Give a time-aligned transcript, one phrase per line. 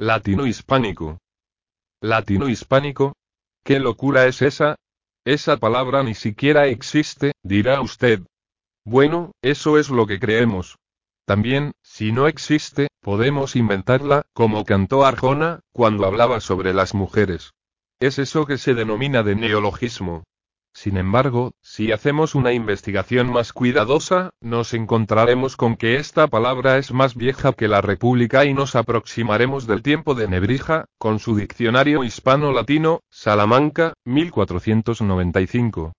[0.00, 1.18] Latino-hispánico.
[2.00, 3.12] ¿Latino-hispánico?
[3.62, 4.74] ¿Qué locura es esa?
[5.24, 8.22] Esa palabra ni siquiera existe, dirá usted.
[8.84, 10.78] Bueno, eso es lo que creemos.
[11.26, 17.52] También, si no existe, podemos inventarla, como cantó Arjona, cuando hablaba sobre las mujeres.
[18.00, 20.24] Es eso que se denomina de neologismo.
[20.74, 26.92] Sin embargo, si hacemos una investigación más cuidadosa, nos encontraremos con que esta palabra es
[26.92, 32.02] más vieja que la República y nos aproximaremos del tiempo de Nebrija, con su diccionario
[32.02, 35.92] hispano-latino, Salamanca, 1495.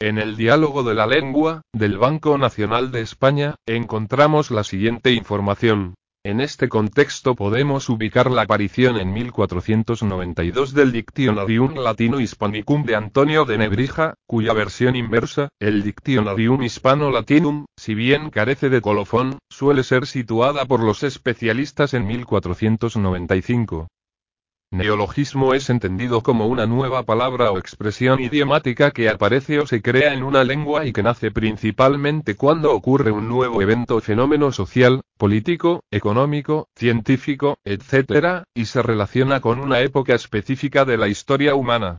[0.00, 5.94] En el diálogo de la lengua, del Banco Nacional de España, encontramos la siguiente información.
[6.24, 13.44] En este contexto podemos ubicar la aparición en 1492 del Dictionarium Latino Hispanicum de Antonio
[13.44, 19.84] de Nebrija, cuya versión inversa, el Dictionarium Hispano Latinum, si bien carece de colofón, suele
[19.84, 23.86] ser situada por los especialistas en 1495.
[24.70, 30.12] Neologismo es entendido como una nueva palabra o expresión idiomática que aparece o se crea
[30.12, 35.00] en una lengua y que nace principalmente cuando ocurre un nuevo evento o fenómeno social,
[35.18, 41.98] político, económico, científico, etc., y se relaciona con una época específica de la historia humana.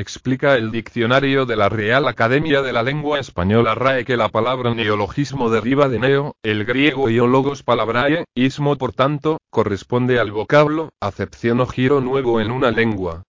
[0.00, 4.72] Explica el diccionario de la Real Academia de la Lengua Española RAE que la palabra
[4.72, 11.58] neologismo deriva de neo, el griego iólogos palabrae, ismo por tanto, corresponde al vocablo, acepción
[11.60, 13.24] o giro nuevo en una lengua.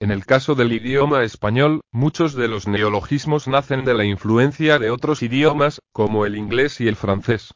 [0.00, 4.90] En el caso del idioma español, muchos de los neologismos nacen de la influencia de
[4.90, 7.52] otros idiomas, como el inglés y el francés.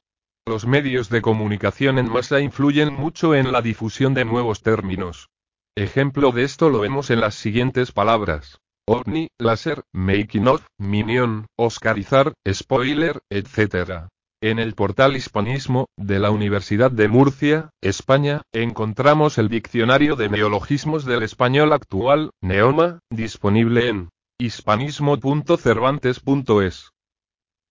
[0.49, 5.29] Los medios de comunicación en masa influyen mucho en la difusión de nuevos términos.
[5.77, 8.61] Ejemplo de esto lo vemos en las siguientes palabras.
[8.87, 14.07] OVNI, láser, making of, minion, oscarizar, spoiler, etc.
[14.41, 21.05] En el portal Hispanismo, de la Universidad de Murcia, España, encontramos el diccionario de neologismos
[21.05, 26.93] del español actual, Neoma, disponible en hispanismo.cervantes.es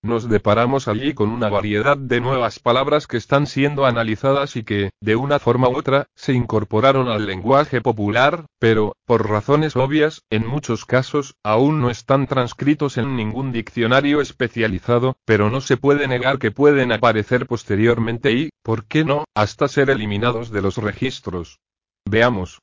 [0.05, 4.91] nos deparamos allí con una variedad de nuevas palabras que están siendo analizadas y que,
[5.01, 10.47] de una forma u otra, se incorporaron al lenguaje popular, pero, por razones obvias, en
[10.47, 16.39] muchos casos, aún no están transcritos en ningún diccionario especializado, pero no se puede negar
[16.39, 21.59] que pueden aparecer posteriormente y, ¿por qué no?, hasta ser eliminados de los registros.
[22.07, 22.59] Veamos.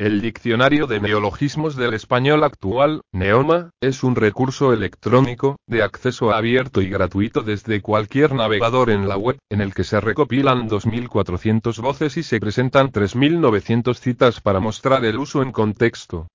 [0.00, 6.80] El Diccionario de Neologismos del Español Actual, Neoma, es un recurso electrónico, de acceso abierto
[6.80, 12.16] y gratuito desde cualquier navegador en la web, en el que se recopilan 2.400 voces
[12.16, 16.28] y se presentan 3.900 citas para mostrar el uso en contexto.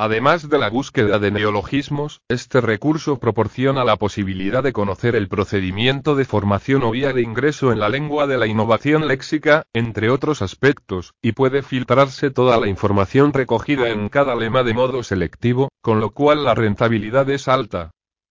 [0.00, 6.14] Además de la búsqueda de neologismos, este recurso proporciona la posibilidad de conocer el procedimiento
[6.14, 10.40] de formación o vía de ingreso en la lengua de la innovación léxica, entre otros
[10.40, 15.98] aspectos, y puede filtrarse toda la información recogida en cada lema de modo selectivo, con
[15.98, 17.90] lo cual la rentabilidad es alta.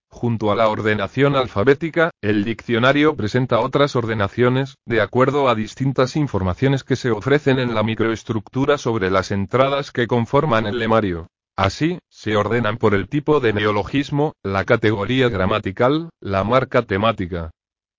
[0.09, 6.85] Junto a la ordenación alfabética, el diccionario presenta otras ordenaciones, de acuerdo a distintas informaciones
[6.85, 11.27] que se ofrecen en la microestructura sobre las entradas que conforman el lemario.
[11.57, 17.49] Así, se ordenan por el tipo de neologismo, la categoría gramatical, la marca temática.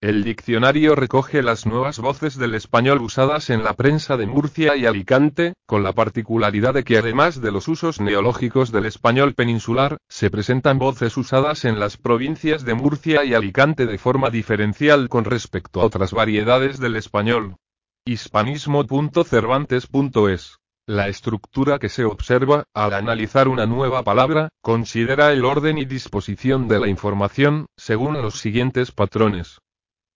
[0.00, 4.86] El diccionario recoge las nuevas voces del español usadas en la prensa de Murcia y
[4.86, 10.30] Alicante, con la particularidad de que además de los usos neológicos del español peninsular, se
[10.30, 15.80] presentan voces usadas en las provincias de Murcia y Alicante de forma diferencial con respecto
[15.80, 17.56] a otras variedades del español.
[18.04, 20.58] hispanismo.cervantes.es
[20.88, 26.66] la estructura que se observa, al analizar una nueva palabra, considera el orden y disposición
[26.66, 29.58] de la información, según los siguientes patrones.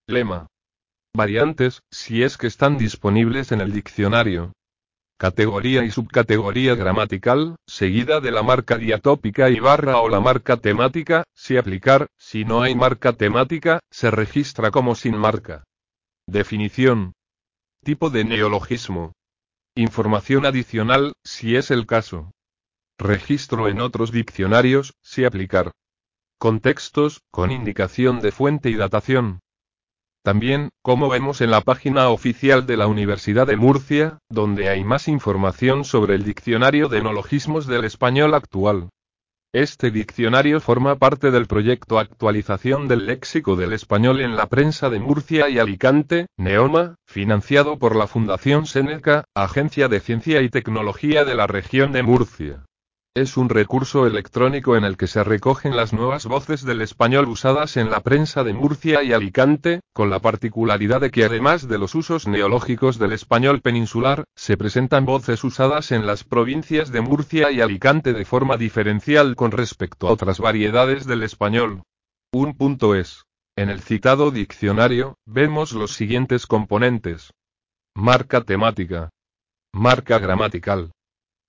[0.07, 0.47] Lema.
[1.15, 4.51] Variantes, si es que están disponibles en el diccionario.
[5.19, 11.23] Categoría y subcategoría gramatical, seguida de la marca diatópica y barra o la marca temática,
[11.35, 15.65] si aplicar, si no hay marca temática, se registra como sin marca.
[16.25, 17.13] Definición.
[17.83, 19.13] Tipo de neologismo.
[19.75, 22.31] Información adicional, si es el caso.
[22.99, 25.71] Registro en otros diccionarios, si aplicar.
[26.37, 29.39] Contextos, con indicación de fuente y datación.
[30.21, 35.07] También, como vemos en la página oficial de la Universidad de Murcia, donde hay más
[35.07, 38.89] información sobre el diccionario de neologismos del español actual.
[39.53, 44.99] Este diccionario forma parte del proyecto Actualización del Léxico del Español en la Prensa de
[44.99, 51.35] Murcia y Alicante, Neoma, financiado por la Fundación Seneca, Agencia de Ciencia y Tecnología de
[51.35, 52.65] la región de Murcia.
[53.15, 57.77] Es un recurso electrónico en el que se recogen las nuevas voces del español usadas
[57.77, 61.93] en la prensa de Murcia y Alicante, con la particularidad de que además de los
[61.93, 67.61] usos neológicos del español peninsular, se presentan voces usadas en las provincias de Murcia y
[67.61, 71.83] Alicante de forma diferencial con respecto a otras variedades del español.
[72.31, 73.25] Un punto es.
[73.55, 77.31] En el citado diccionario, vemos los siguientes componentes.
[77.93, 79.11] Marca temática.
[79.71, 80.89] Marca gramatical.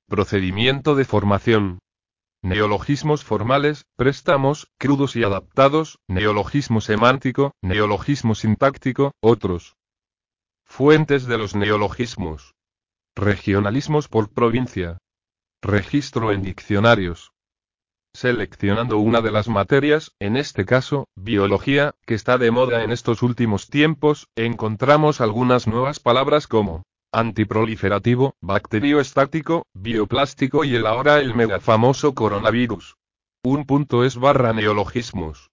[0.06, 1.78] Procedimiento de formación.
[2.42, 9.76] Neologismos formales, préstamos, crudos y adaptados, neologismo semántico, neologismo sintáctico, otros.
[10.66, 12.52] Fuentes de los neologismos.
[13.16, 14.98] Regionalismos por provincia.
[15.62, 17.32] Registro en diccionarios.
[18.12, 23.22] Seleccionando una de las materias, en este caso, biología, que está de moda en estos
[23.22, 26.82] últimos tiempos, encontramos algunas nuevas palabras como
[27.14, 32.96] antiproliferativo, bacterioestático, bioplástico y el ahora el mega famoso coronavirus.
[33.44, 35.50] Un punto es barra neologismos.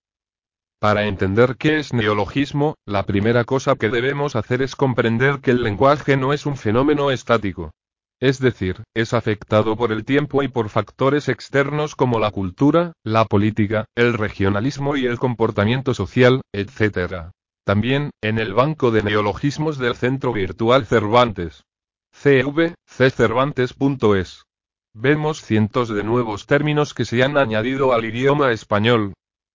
[0.80, 5.62] Para entender qué es neologismo, la primera cosa que debemos hacer es comprender que el
[5.62, 7.72] lenguaje no es un fenómeno estático.
[8.20, 13.26] Es decir, es afectado por el tiempo y por factores externos como la cultura, la
[13.26, 17.32] política, el regionalismo y el comportamiento social, etc.
[17.64, 21.64] También, en el banco de neologismos del Centro Virtual Cervantes.
[22.12, 22.74] CV.
[24.94, 29.14] Vemos cientos de nuevos términos que se han añadido al idioma español.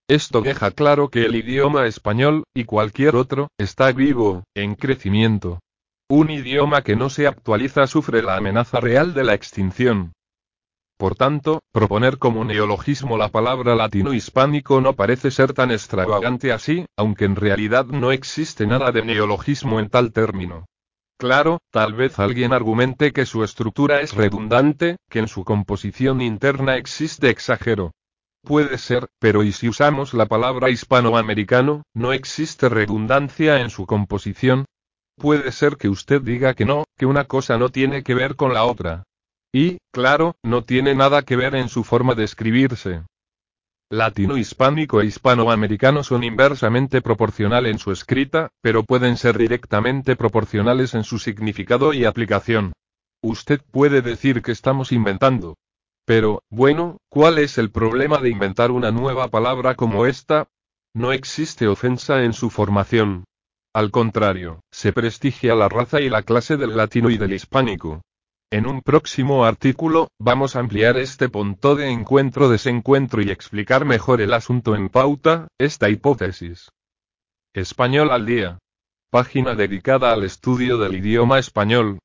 [0.09, 5.59] Esto deja claro que el idioma español, y cualquier otro, está vivo, en crecimiento.
[6.09, 10.13] Un idioma que no se actualiza sufre la amenaza real de la extinción.
[10.99, 17.27] Por tanto, proponer como neologismo la palabra latino-hispánico no parece ser tan extravagante así, aunque
[17.27, 20.65] en realidad no existe nada de neologismo en tal término.
[21.19, 26.77] Claro, tal vez alguien argumente que su estructura es redundante, que en su composición interna
[26.77, 27.93] existe exagero.
[28.43, 34.65] Puede ser, pero ¿y si usamos la palabra hispanoamericano, no existe redundancia en su composición?
[35.17, 38.55] Puede ser que usted diga que no, que una cosa no tiene que ver con
[38.55, 39.05] la otra.
[39.53, 43.03] Y, claro, no tiene nada que ver en su forma de escribirse.
[43.89, 50.95] Latino hispánico e hispanoamericano son inversamente proporcional en su escrita, pero pueden ser directamente proporcionales
[50.95, 52.73] en su significado y aplicación.
[53.23, 55.55] Usted puede decir que estamos inventando.
[56.05, 60.49] Pero, bueno, ¿cuál es el problema de inventar una nueva palabra como esta?
[60.93, 63.25] No existe ofensa en su formación.
[63.73, 68.03] Al contrario, se prestigia la raza y la clase del latino y del hispánico.
[68.53, 74.33] En un próximo artículo, vamos a ampliar este punto de encuentro-desencuentro y explicar mejor el
[74.33, 76.71] asunto en pauta, esta hipótesis.
[77.53, 78.59] Español al día.
[79.11, 81.99] Página dedicada al estudio del idioma español.